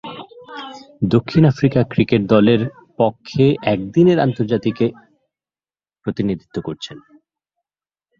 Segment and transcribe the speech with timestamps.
[1.07, 2.61] দক্ষিণ Africa cricket দলের
[2.97, 4.85] পক্ষে একদিনের আন্তর্জাতিকে
[6.05, 6.97] প্রতিনিধিত্ব করছেন।